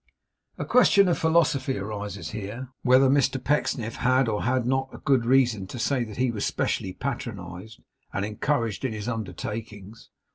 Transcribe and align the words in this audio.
A 0.57 0.65
question 0.65 1.07
of 1.07 1.19
philosophy 1.19 1.77
arises 1.77 2.31
here, 2.31 2.69
whether 2.81 3.07
Mr 3.07 3.37
Pecksniff 3.37 3.97
had 3.97 4.27
or 4.27 4.41
had 4.45 4.65
not 4.65 5.03
good 5.05 5.27
reason 5.27 5.67
to 5.67 5.77
say 5.77 6.03
that 6.03 6.17
he 6.17 6.31
was 6.31 6.43
specially 6.43 6.91
patronized 6.93 7.81
and 8.11 8.25
encouraged 8.25 8.83
in 8.83 8.93
his 8.93 9.07
undertakings. 9.07 10.09